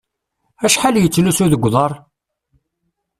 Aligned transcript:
Acḥal 0.65 0.95
yettlusu 0.99 1.45
deg 1.51 1.65
uḍaṛ? 1.67 1.91